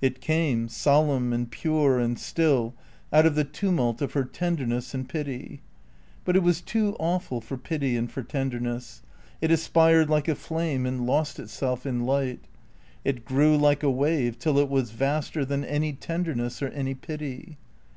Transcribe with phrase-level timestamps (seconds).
[0.00, 2.72] It came, solemn and pure and still,
[3.12, 5.60] out of the tumult of her tenderness and pity;
[6.24, 9.02] but it was too awful for pity and for tenderness;
[9.40, 12.44] it aspired like a flame and lost itself in light;
[13.04, 17.58] it grew like a wave till it was vaster than any tenderness or any pity.